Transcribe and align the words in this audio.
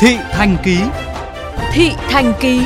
Thị 0.00 0.16
Thành 0.30 0.56
Ký 0.64 0.78
Thị 1.72 1.90
Thành 1.96 2.32
Ký 2.40 2.60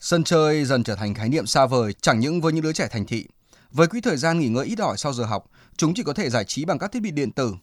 Sân 0.00 0.24
chơi 0.24 0.64
dần 0.64 0.84
trở 0.84 0.96
thành 0.96 1.14
khái 1.14 1.28
niệm 1.28 1.46
xa 1.46 1.66
vời 1.66 1.94
chẳng 2.00 2.20
những 2.20 2.40
với 2.40 2.52
những 2.52 2.62
đứa 2.62 2.72
trẻ 2.72 2.88
thành 2.90 3.06
thị. 3.06 3.26
Với 3.70 3.86
quỹ 3.86 4.00
thời 4.00 4.16
gian 4.16 4.38
nghỉ 4.38 4.48
ngơi 4.48 4.66
ít 4.66 4.78
ỏi 4.78 4.96
sau 4.96 5.12
giờ 5.12 5.24
học, 5.24 5.44
chúng 5.76 5.94
chỉ 5.94 6.02
có 6.02 6.12
thể 6.12 6.30
giải 6.30 6.44
trí 6.44 6.64
bằng 6.64 6.78
các 6.78 6.92
thiết 6.92 7.02
bị 7.02 7.10
điện 7.10 7.32
tử. 7.32 7.54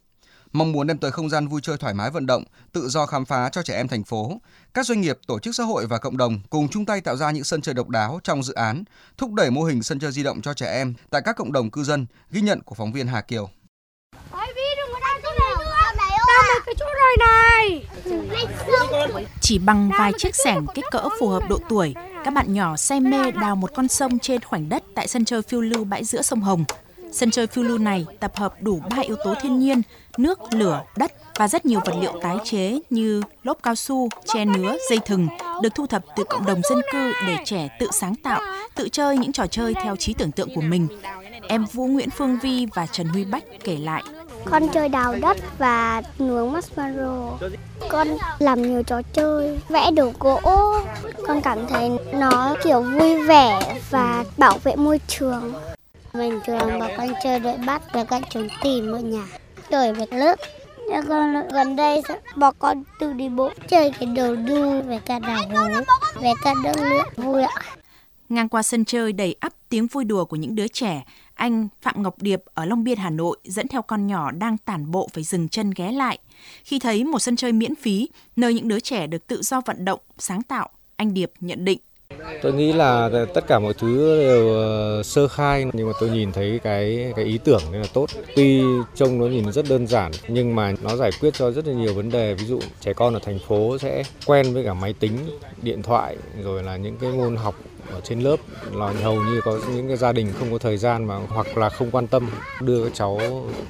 Mong 0.52 0.72
muốn 0.72 0.88
đem 0.88 0.98
tới 0.98 1.12
không 1.12 1.30
gian 1.30 1.48
vui 1.48 1.62
chơi 1.64 1.78
thoải 1.78 1.94
mái 1.94 2.12
vận 2.12 2.26
động, 2.26 2.44
tự 2.72 2.90
do 2.90 3.06
khám 3.06 3.26
phá 3.26 3.50
cho 3.50 3.64
trẻ 3.64 3.76
em 3.76 3.88
thành 3.88 4.04
phố, 4.04 4.42
các 4.74 4.86
doanh 4.86 5.02
nghiệp, 5.02 5.20
tổ 5.28 5.40
chức 5.40 5.56
xã 5.56 5.64
hội 5.64 5.88
và 5.88 5.98
cộng 5.98 6.18
đồng 6.18 6.40
cùng 6.50 6.68
chung 6.70 6.86
tay 6.86 7.02
tạo 7.02 7.16
ra 7.16 7.32
những 7.32 7.44
sân 7.44 7.62
chơi 7.62 7.76
độc 7.76 7.90
đáo 7.90 8.20
trong 8.24 8.44
dự 8.44 8.54
án, 8.54 8.84
thúc 9.18 9.34
đẩy 9.34 9.52
mô 9.52 9.64
hình 9.64 9.84
sân 9.84 10.00
chơi 10.00 10.12
di 10.12 10.24
động 10.24 10.42
cho 10.42 10.54
trẻ 10.54 10.72
em 10.72 10.94
tại 11.10 11.22
các 11.26 11.36
cộng 11.36 11.52
đồng 11.52 11.72
cư 11.72 11.84
dân, 11.84 12.06
ghi 12.32 12.42
nhận 12.42 12.62
của 12.62 12.76
phóng 12.76 12.94
viên 12.94 13.08
Hà 13.08 13.22
Kiều. 13.22 13.50
Cái 16.70 16.76
chỗ 16.80 16.86
này 16.86 17.18
này. 17.20 17.82
Chỉ 19.42 19.60
bằng 19.60 19.92
vài 20.00 20.12
chiếc 20.18 20.36
xẻng 20.36 20.66
kích 20.74 20.86
cỡ 20.92 21.10
phù 21.20 21.28
hợp 21.28 21.44
độ 21.50 21.60
tuổi, 21.70 21.94
các 22.24 22.34
bạn 22.34 22.54
nhỏ 22.54 22.76
say 22.76 23.00
mê 23.00 23.32
đào 23.32 23.56
một 23.56 23.72
con 23.76 23.88
sông 23.88 24.20
trên 24.20 24.42
khoảnh 24.42 24.70
đất 24.70 24.84
tại 24.96 25.08
sân 25.08 25.26
chơi 25.26 25.42
phiêu 25.42 25.62
lưu 25.62 25.84
bãi 25.84 26.04
giữa 26.04 26.22
sông 26.22 26.42
Hồng. 26.42 26.64
Sân 27.12 27.32
chơi 27.32 27.48
phiêu 27.48 27.64
lưu 27.64 27.78
này 27.78 28.06
tập 28.20 28.36
hợp 28.36 28.54
đủ 28.62 28.82
ba 28.90 28.98
yếu 29.02 29.16
tố 29.24 29.34
thiên 29.42 29.60
nhiên, 29.60 29.82
nước, 30.18 30.40
lửa, 30.52 30.84
đất 30.98 31.14
và 31.36 31.48
rất 31.48 31.66
nhiều 31.66 31.80
vật 31.86 31.94
liệu 32.02 32.14
tái 32.22 32.38
chế 32.44 32.80
như 32.90 33.22
lốp 33.44 33.64
cao 33.64 33.76
su, 33.76 34.10
che 34.34 34.46
nứa, 34.46 34.78
dây 34.90 35.00
thừng 35.06 35.28
được 35.62 35.76
thu 35.76 35.88
thập 35.88 36.04
từ 36.16 36.24
cộng 36.24 36.46
đồng 36.46 36.62
dân 36.70 36.82
cư 36.92 37.12
để 37.28 37.38
trẻ 37.46 37.78
tự 37.80 37.88
sáng 37.92 38.16
tạo, 38.16 38.42
tự 38.76 38.90
chơi 38.90 39.18
những 39.18 39.32
trò 39.32 39.48
chơi 39.48 39.74
theo 39.74 39.96
trí 39.96 40.14
tưởng 40.14 40.32
tượng 40.32 40.56
của 40.56 40.62
mình. 40.62 40.88
Em 41.48 41.66
Vũ 41.66 41.88
Nguyễn 41.88 42.10
Phương 42.10 42.38
Vi 42.42 42.68
và 42.76 42.86
Trần 42.86 43.08
Huy 43.08 43.26
Bách 43.26 43.44
kể 43.64 43.78
lại. 43.78 44.04
Con 44.46 44.68
chơi 44.74 44.90
đào 44.90 45.16
đất 45.22 45.38
và 45.58 46.02
nướng 46.20 46.54
marshmallow. 46.54 47.38
Con 47.90 48.08
làm 48.40 48.62
nhiều 48.62 48.84
trò 48.84 49.02
chơi, 49.14 49.60
vẽ 49.70 49.92
đồ 49.92 50.12
gỗ. 50.20 50.42
Con 51.28 51.42
cảm 51.42 51.68
thấy 51.68 51.92
nó 52.14 52.56
kiểu 52.64 52.82
vui 52.82 53.24
vẻ 53.28 53.60
và 53.90 54.26
bảo 54.38 54.58
vệ 54.64 54.76
môi 54.76 55.00
trường. 55.08 55.54
Mình 56.14 56.40
thường 56.46 56.80
và 56.80 56.90
con 56.98 57.08
chơi 57.24 57.40
đợi 57.40 57.58
bắt 57.66 57.82
và 57.94 58.04
các 58.04 58.22
trốn 58.30 58.48
tìm 58.64 58.92
ở 58.92 59.00
nhà, 59.00 59.24
đổi 59.72 59.94
về 59.94 60.06
lớp. 60.12 60.36
Nhưng 60.90 61.08
con 61.08 61.48
gần 61.54 61.76
đây 61.76 62.02
bỏ 62.36 62.52
con 62.60 62.84
tự 63.00 63.14
đi 63.14 63.30
bộ 63.30 63.50
chơi 63.68 63.94
cái 64.00 64.06
đồ 64.06 64.36
đu 64.36 64.82
về 64.82 65.00
cả 65.06 65.20
đảo 65.20 65.44
hố, 65.54 65.82
về 66.22 66.32
cả 66.44 66.54
đất 66.64 66.78
nước 66.78 67.04
vui 67.18 67.44
ạ. 67.44 67.56
Ngang 68.30 68.50
qua 68.50 68.64
sân 68.64 68.86
chơi 68.86 69.14
đầy 69.14 69.36
ắp 69.40 69.54
tiếng 69.70 69.88
vui 69.88 70.04
đùa 70.04 70.26
của 70.26 70.36
những 70.36 70.56
đứa 70.56 70.68
trẻ, 70.68 71.06
anh 71.34 71.68
Phạm 71.82 72.04
Ngọc 72.04 72.22
Điệp 72.22 72.44
ở 72.54 72.66
Long 72.66 72.84
Biên, 72.84 72.98
Hà 72.98 73.10
Nội 73.10 73.38
dẫn 73.44 73.68
theo 73.68 73.82
con 73.82 74.08
nhỏ 74.08 74.32
đang 74.32 74.58
tản 74.58 74.92
bộ 74.92 75.10
phải 75.14 75.24
dừng 75.24 75.50
chân 75.50 75.72
ghé 75.76 75.92
lại. 75.92 76.20
Khi 76.64 76.80
thấy 76.80 77.04
một 77.04 77.20
sân 77.20 77.36
chơi 77.36 77.52
miễn 77.52 77.76
phí, 77.76 78.10
nơi 78.36 78.54
những 78.54 78.68
đứa 78.68 78.80
trẻ 78.80 79.08
được 79.08 79.28
tự 79.28 79.42
do 79.42 79.62
vận 79.66 79.86
động, 79.86 80.00
sáng 80.18 80.42
tạo, 80.42 80.70
anh 80.96 81.14
Điệp 81.14 81.32
nhận 81.40 81.66
định. 81.66 81.80
Tôi 82.42 82.54
nghĩ 82.54 82.74
là 82.74 83.10
tất 83.34 83.48
cả 83.48 83.60
mọi 83.60 83.74
thứ 83.74 84.20
đều 84.20 84.54
ờ, 84.54 85.04
sơ 85.04 85.28
khai 85.28 85.66
nhưng 85.74 85.88
mà 85.88 85.94
tôi 86.00 86.10
nhìn 86.10 86.32
thấy 86.32 86.60
cái 86.64 87.14
cái 87.16 87.26
ý 87.26 87.38
tưởng 87.38 87.62
nên 87.72 87.82
là 87.82 87.88
tốt. 87.94 88.10
Tuy 88.36 88.62
trông 88.96 89.20
nó 89.20 89.26
nhìn 89.26 89.52
rất 89.52 89.66
đơn 89.70 89.88
giản 89.88 90.12
nhưng 90.28 90.56
mà 90.56 90.74
nó 90.82 90.96
giải 90.96 91.12
quyết 91.22 91.34
cho 91.34 91.52
rất 91.52 91.68
là 91.68 91.74
nhiều 91.74 91.94
vấn 91.94 92.10
đề. 92.10 92.34
Ví 92.34 92.46
dụ 92.46 92.60
trẻ 92.82 92.94
con 92.94 93.14
ở 93.14 93.20
thành 93.26 93.40
phố 93.48 93.78
sẽ 93.78 94.04
quen 94.26 94.54
với 94.54 94.64
cả 94.64 94.74
máy 94.74 94.94
tính, 95.00 95.18
điện 95.62 95.84
thoại 95.84 96.18
rồi 96.44 96.64
là 96.64 96.78
những 96.78 96.98
cái 97.02 97.12
môn 97.12 97.36
học 97.36 97.56
ở 97.92 98.02
trên 98.02 98.20
lớp 98.20 98.38
là 98.72 98.92
hầu 98.92 99.16
như 99.16 99.42
có 99.46 99.60
những 99.76 99.88
cái 99.88 99.98
gia 99.98 100.12
đình 100.12 100.34
không 100.40 100.52
có 100.52 100.58
thời 100.58 100.78
gian 100.78 101.06
mà 101.06 101.16
hoặc 101.28 101.58
là 101.58 101.70
không 101.70 101.92
quan 101.92 102.08
tâm 102.08 102.30
đưa 102.62 102.84
các 102.84 102.94
cháu 102.94 103.20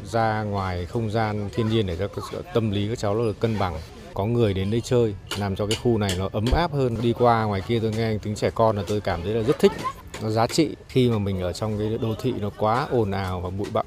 ra 0.06 0.44
ngoài 0.44 0.86
không 0.86 1.12
gian 1.12 1.50
thiên 1.54 1.70
nhiên 1.70 1.88
để 1.88 1.98
cho 2.00 2.08
tâm 2.54 2.72
lý 2.72 2.88
các 2.88 3.00
cháu 3.00 3.16
nó 3.16 3.24
được 3.24 3.40
cân 3.40 3.60
bằng 3.60 3.74
có 4.14 4.26
người 4.26 4.54
đến 4.54 4.72
đây 4.72 4.82
chơi 4.82 5.16
làm 5.38 5.56
cho 5.56 5.68
cái 5.68 5.78
khu 5.84 5.98
này 5.98 6.16
nó 6.18 6.30
ấm 6.32 6.46
áp 6.54 6.74
hơn 6.74 6.98
đi 7.02 7.14
qua 7.14 7.44
ngoài 7.44 7.62
kia 7.68 7.80
tôi 7.82 7.92
nghe 7.92 8.18
tiếng 8.24 8.36
trẻ 8.36 8.50
con 8.56 8.78
là 8.78 8.84
tôi 8.88 9.02
cảm 9.02 9.22
thấy 9.24 9.34
là 9.34 9.44
rất 9.44 9.60
thích 9.60 9.72
nó 10.22 10.30
giá 10.30 10.48
trị 10.48 10.70
khi 10.90 11.10
mà 11.10 11.18
mình 11.18 11.42
ở 11.42 11.54
trong 11.54 11.80
cái 11.80 11.98
đô 11.98 12.16
thị 12.22 12.34
nó 12.40 12.50
quá 12.58 12.88
ồn 12.92 13.12
ào 13.12 13.42
và 13.42 13.50
bụi 13.50 13.68
bặm 13.74 13.86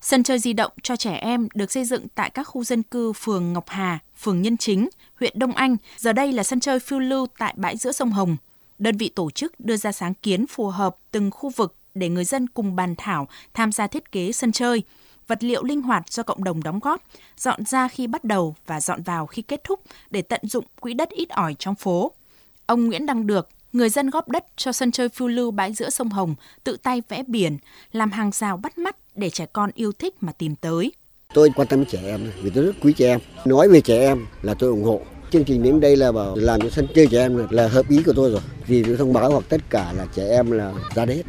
Sân 0.00 0.22
chơi 0.22 0.38
di 0.38 0.52
động 0.52 0.72
cho 0.82 0.96
trẻ 0.96 1.14
em 1.14 1.48
được 1.54 1.72
xây 1.72 1.84
dựng 1.84 2.06
tại 2.14 2.30
các 2.30 2.44
khu 2.44 2.64
dân 2.64 2.82
cư 2.82 3.12
phường 3.12 3.52
Ngọc 3.52 3.64
Hà, 3.68 3.98
phường 4.18 4.42
Nhân 4.42 4.56
Chính, 4.56 4.88
huyện 5.20 5.38
Đông 5.38 5.52
Anh. 5.52 5.76
Giờ 5.96 6.12
đây 6.12 6.32
là 6.32 6.42
sân 6.42 6.60
chơi 6.60 6.80
phiêu 6.80 6.98
lưu 6.98 7.26
tại 7.38 7.54
bãi 7.56 7.76
giữa 7.76 7.92
sông 7.92 8.10
Hồng. 8.10 8.36
Đơn 8.78 8.96
vị 8.96 9.08
tổ 9.14 9.30
chức 9.30 9.60
đưa 9.60 9.76
ra 9.76 9.92
sáng 9.92 10.14
kiến 10.14 10.46
phù 10.46 10.66
hợp 10.66 10.96
từng 11.10 11.30
khu 11.30 11.50
vực 11.50 11.74
để 11.94 12.08
người 12.08 12.24
dân 12.24 12.48
cùng 12.48 12.76
bàn 12.76 12.94
thảo 12.98 13.28
tham 13.54 13.72
gia 13.72 13.86
thiết 13.86 14.12
kế 14.12 14.32
sân 14.32 14.52
chơi 14.52 14.82
vật 15.30 15.44
liệu 15.44 15.64
linh 15.64 15.82
hoạt 15.82 16.12
do 16.12 16.22
cộng 16.22 16.44
đồng 16.44 16.62
đóng 16.62 16.80
góp, 16.80 17.02
dọn 17.38 17.64
ra 17.64 17.88
khi 17.88 18.06
bắt 18.06 18.24
đầu 18.24 18.54
và 18.66 18.80
dọn 18.80 19.02
vào 19.02 19.26
khi 19.26 19.42
kết 19.42 19.64
thúc 19.64 19.80
để 20.10 20.22
tận 20.22 20.40
dụng 20.42 20.64
quỹ 20.80 20.94
đất 20.94 21.10
ít 21.10 21.28
ỏi 21.28 21.56
trong 21.58 21.74
phố. 21.74 22.12
Ông 22.66 22.86
Nguyễn 22.86 23.06
Đăng 23.06 23.26
Được, 23.26 23.48
người 23.72 23.88
dân 23.88 24.10
góp 24.10 24.28
đất 24.28 24.44
cho 24.56 24.72
sân 24.72 24.92
chơi 24.92 25.08
phiêu 25.08 25.28
lưu 25.28 25.50
bãi 25.50 25.72
giữa 25.72 25.90
sông 25.90 26.08
Hồng, 26.08 26.34
tự 26.64 26.76
tay 26.76 27.02
vẽ 27.08 27.22
biển, 27.26 27.58
làm 27.92 28.10
hàng 28.10 28.30
rào 28.32 28.56
bắt 28.56 28.78
mắt 28.78 28.96
để 29.14 29.30
trẻ 29.30 29.46
con 29.46 29.70
yêu 29.74 29.92
thích 29.92 30.14
mà 30.20 30.32
tìm 30.32 30.56
tới. 30.56 30.92
Tôi 31.34 31.50
quan 31.56 31.68
tâm 31.68 31.84
trẻ 31.84 31.98
em 32.04 32.32
vì 32.42 32.50
tôi 32.50 32.64
rất 32.64 32.72
quý 32.82 32.92
trẻ 32.92 33.08
em. 33.08 33.20
Nói 33.44 33.68
về 33.68 33.80
trẻ 33.80 33.98
em 33.98 34.26
là 34.42 34.54
tôi 34.54 34.70
ủng 34.70 34.84
hộ. 34.84 35.00
Chương 35.32 35.44
trình 35.44 35.62
đến 35.62 35.80
đây 35.80 35.96
là 35.96 36.12
bảo 36.12 36.36
làm 36.36 36.60
cho 36.60 36.70
sân 36.70 36.86
chơi 36.94 37.06
trẻ 37.06 37.18
em 37.18 37.46
là 37.50 37.68
hợp 37.68 37.88
ý 37.88 38.02
của 38.02 38.12
tôi 38.16 38.30
rồi. 38.30 38.40
Vì 38.66 38.84
tôi 38.84 38.96
thông 38.96 39.12
báo 39.12 39.30
hoặc 39.30 39.44
tất 39.48 39.60
cả 39.70 39.92
là 39.92 40.06
trẻ 40.14 40.28
em 40.30 40.50
là 40.50 40.72
ra 40.94 41.04
đấy. 41.04 41.24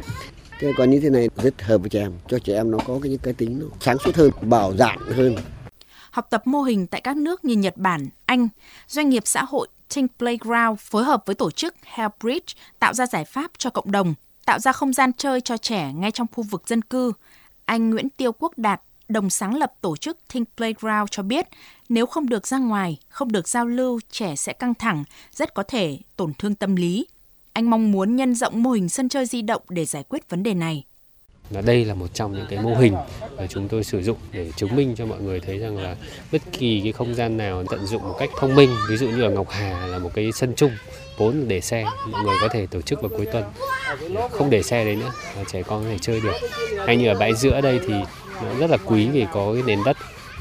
Thế 0.62 0.72
còn 0.76 0.90
như 0.90 1.00
thế 1.00 1.10
này 1.10 1.28
rất 1.36 1.62
hợp 1.62 1.78
với 1.78 1.90
trẻ 1.90 2.00
em, 2.00 2.12
cho 2.28 2.38
trẻ 2.38 2.54
em 2.54 2.70
nó 2.70 2.78
có 2.86 2.98
cái 3.02 3.18
cái 3.22 3.34
tính 3.34 3.58
nó 3.58 3.66
sáng 3.80 3.98
suốt 3.98 4.16
hơn, 4.16 4.30
bảo 4.42 4.76
dạn 4.76 4.98
hơn. 5.16 5.36
Học 6.10 6.26
tập 6.30 6.46
mô 6.46 6.62
hình 6.62 6.86
tại 6.86 7.00
các 7.00 7.16
nước 7.16 7.44
như 7.44 7.54
Nhật 7.54 7.76
Bản, 7.76 8.08
Anh, 8.26 8.48
doanh 8.88 9.08
nghiệp 9.08 9.22
xã 9.26 9.44
hội 9.44 9.68
Think 9.90 10.18
Playground 10.18 10.80
phối 10.80 11.04
hợp 11.04 11.22
với 11.26 11.34
tổ 11.34 11.50
chức 11.50 11.74
Helpbridge 11.84 12.54
tạo 12.78 12.94
ra 12.94 13.06
giải 13.06 13.24
pháp 13.24 13.50
cho 13.58 13.70
cộng 13.70 13.92
đồng, 13.92 14.14
tạo 14.44 14.58
ra 14.58 14.72
không 14.72 14.92
gian 14.92 15.12
chơi 15.12 15.40
cho 15.40 15.56
trẻ 15.56 15.92
ngay 15.92 16.10
trong 16.10 16.26
khu 16.32 16.42
vực 16.42 16.68
dân 16.68 16.82
cư. 16.82 17.12
Anh 17.64 17.90
Nguyễn 17.90 18.10
Tiêu 18.10 18.32
Quốc 18.32 18.58
Đạt, 18.58 18.80
đồng 19.08 19.30
sáng 19.30 19.56
lập 19.56 19.72
tổ 19.80 19.96
chức 19.96 20.18
Think 20.28 20.48
Playground 20.56 21.10
cho 21.10 21.22
biết, 21.22 21.46
nếu 21.88 22.06
không 22.06 22.28
được 22.28 22.46
ra 22.46 22.58
ngoài, 22.58 22.98
không 23.08 23.32
được 23.32 23.48
giao 23.48 23.66
lưu, 23.66 24.00
trẻ 24.10 24.36
sẽ 24.36 24.52
căng 24.52 24.74
thẳng, 24.74 25.04
rất 25.32 25.54
có 25.54 25.62
thể 25.62 25.98
tổn 26.16 26.32
thương 26.38 26.54
tâm 26.54 26.76
lý. 26.76 27.06
Anh 27.52 27.70
mong 27.70 27.92
muốn 27.92 28.16
nhân 28.16 28.34
rộng 28.34 28.62
mô 28.62 28.70
hình 28.70 28.88
sân 28.88 29.08
chơi 29.08 29.26
di 29.26 29.42
động 29.42 29.62
để 29.68 29.84
giải 29.84 30.02
quyết 30.08 30.30
vấn 30.30 30.42
đề 30.42 30.54
này. 30.54 30.84
Là 31.50 31.60
đây 31.60 31.84
là 31.84 31.94
một 31.94 32.14
trong 32.14 32.32
những 32.32 32.46
cái 32.50 32.58
mô 32.58 32.74
hình 32.74 32.94
mà 33.36 33.46
chúng 33.46 33.68
tôi 33.68 33.84
sử 33.84 34.02
dụng 34.02 34.16
để 34.32 34.52
chứng 34.56 34.76
minh 34.76 34.94
cho 34.96 35.06
mọi 35.06 35.20
người 35.20 35.40
thấy 35.40 35.58
rằng 35.58 35.78
là 35.78 35.96
bất 36.32 36.42
kỳ 36.52 36.80
cái 36.84 36.92
không 36.92 37.14
gian 37.14 37.36
nào 37.36 37.64
tận 37.70 37.86
dụng 37.86 38.02
một 38.02 38.14
cách 38.18 38.30
thông 38.38 38.54
minh, 38.54 38.70
ví 38.90 38.96
dụ 38.96 39.08
như 39.08 39.22
ở 39.22 39.30
Ngọc 39.30 39.46
Hà 39.50 39.86
là 39.86 39.98
một 39.98 40.10
cái 40.14 40.32
sân 40.32 40.52
chung 40.56 40.70
vốn 41.16 41.48
để 41.48 41.60
xe, 41.60 41.84
mọi 42.10 42.24
người 42.24 42.36
có 42.40 42.48
thể 42.48 42.66
tổ 42.66 42.80
chức 42.80 43.02
vào 43.02 43.08
cuối 43.08 43.26
tuần, 43.26 43.44
không 44.30 44.50
để 44.50 44.62
xe 44.62 44.84
đấy 44.84 44.96
nữa, 44.96 45.12
trẻ 45.52 45.62
con 45.62 45.84
có 45.84 45.90
thể 45.90 45.98
chơi 45.98 46.20
được. 46.20 46.34
Hay 46.86 46.96
như 46.96 47.08
ở 47.08 47.18
bãi 47.18 47.34
giữa 47.34 47.60
đây 47.60 47.80
thì 47.88 47.94
nó 48.42 48.54
rất 48.58 48.70
là 48.70 48.76
quý 48.76 49.08
vì 49.08 49.26
có 49.32 49.52
cái 49.54 49.62
nền 49.66 49.78
đất 49.84 49.96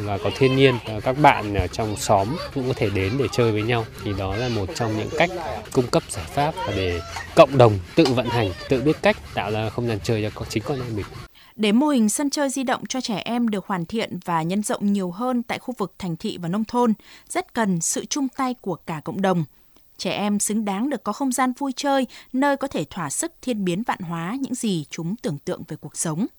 và 0.05 0.17
có 0.17 0.31
thiên 0.37 0.55
nhiên 0.55 0.75
à, 0.85 0.99
các 1.03 1.17
bạn 1.21 1.53
ở 1.53 1.67
trong 1.67 1.97
xóm 1.97 2.27
cũng 2.53 2.67
có 2.67 2.73
thể 2.75 2.89
đến 2.89 3.13
để 3.19 3.25
chơi 3.31 3.51
với 3.51 3.61
nhau 3.61 3.85
thì 4.03 4.13
đó 4.17 4.35
là 4.35 4.49
một 4.49 4.65
trong 4.75 4.97
những 4.97 5.09
cách 5.17 5.29
cung 5.71 5.87
cấp 5.87 6.03
giải 6.09 6.25
pháp 6.25 6.55
và 6.55 6.73
để 6.75 7.01
cộng 7.35 7.57
đồng 7.57 7.79
tự 7.95 8.05
vận 8.05 8.27
hành 8.27 8.51
tự 8.69 8.81
biết 8.81 9.01
cách 9.01 9.17
tạo 9.33 9.51
ra 9.51 9.69
không 9.69 9.87
gian 9.87 9.99
chơi 10.03 10.31
cho 10.35 10.45
chính 10.49 10.63
con 10.63 10.81
em 10.81 10.95
mình 10.95 11.05
để 11.55 11.71
mô 11.71 11.87
hình 11.87 12.09
sân 12.09 12.29
chơi 12.29 12.49
di 12.49 12.63
động 12.63 12.85
cho 12.89 13.01
trẻ 13.01 13.21
em 13.25 13.47
được 13.47 13.65
hoàn 13.65 13.85
thiện 13.85 14.19
và 14.25 14.41
nhân 14.41 14.63
rộng 14.63 14.93
nhiều 14.93 15.11
hơn 15.11 15.43
tại 15.43 15.59
khu 15.59 15.73
vực 15.77 15.93
thành 15.99 16.17
thị 16.17 16.37
và 16.41 16.49
nông 16.49 16.65
thôn, 16.65 16.93
rất 17.29 17.53
cần 17.53 17.81
sự 17.81 18.05
chung 18.05 18.27
tay 18.27 18.53
của 18.61 18.75
cả 18.75 19.01
cộng 19.05 19.21
đồng. 19.21 19.43
Trẻ 19.97 20.11
em 20.11 20.39
xứng 20.39 20.65
đáng 20.65 20.89
được 20.89 21.03
có 21.03 21.13
không 21.13 21.31
gian 21.31 21.53
vui 21.57 21.73
chơi, 21.75 22.07
nơi 22.33 22.57
có 22.57 22.67
thể 22.67 22.85
thỏa 22.89 23.09
sức 23.09 23.31
thiên 23.41 23.65
biến 23.65 23.83
vạn 23.83 23.99
hóa 23.99 24.37
những 24.41 24.55
gì 24.55 24.85
chúng 24.89 25.15
tưởng 25.15 25.37
tượng 25.37 25.63
về 25.67 25.77
cuộc 25.77 25.97
sống. 25.97 26.25